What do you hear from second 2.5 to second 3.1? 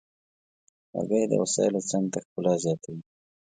زیاتوي.